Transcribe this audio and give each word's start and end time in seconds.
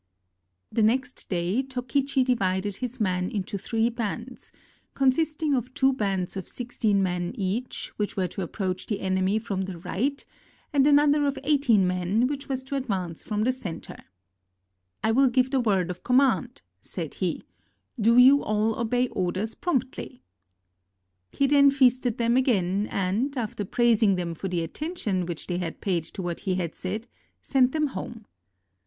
The 0.71 0.81
next 0.81 1.29
day 1.29 1.61
Tokichi 1.61 2.25
divided 2.25 2.77
his 2.77 2.99
men 2.99 3.29
into 3.29 3.55
three 3.55 3.87
bands, 3.91 4.51
consisting 4.95 5.53
of 5.53 5.75
two 5.75 5.93
bands 5.93 6.35
of 6.35 6.47
sixteen 6.47 7.03
men 7.03 7.33
each, 7.35 7.91
which 7.97 8.17
were 8.17 8.27
to 8.29 8.41
approach 8.41 8.87
the 8.87 9.01
enemy 9.01 9.37
from 9.37 9.61
the 9.61 9.77
right, 9.77 10.25
and 10.73 10.87
another 10.87 11.27
of 11.27 11.37
eighteen 11.43 11.85
men, 11.85 12.25
which 12.25 12.49
was 12.49 12.63
to 12.63 12.75
advance 12.75 13.23
from 13.23 13.43
the 13.43 13.51
center. 13.51 13.95
"I 15.03 15.11
will 15.11 15.27
give 15.27 15.51
the 15.51 15.59
word 15.59 15.91
of 15.91 16.01
command," 16.01 16.63
said 16.79 17.13
he, 17.21 17.43
"do 17.99 18.17
you 18.17 18.41
all 18.41 18.79
obey 18.79 19.07
orders 19.09 19.53
promptly." 19.53 20.23
He 21.31 21.45
then 21.45 21.69
feasted 21.69 22.17
them 22.17 22.35
again 22.37 22.87
and, 22.89 23.37
after 23.37 23.63
praising 23.63 24.15
them 24.15 24.33
for 24.33 24.47
the 24.47 24.61
attention 24.63 25.27
which 25.27 25.45
they 25.45 25.59
had 25.59 25.79
paid 25.79 26.03
to 26.05 26.23
what 26.23 26.39
he 26.39 26.55
had 26.55 26.73
said, 26.73 27.07
sent 27.39 27.71
them 27.71 27.85
home. 27.93 28.25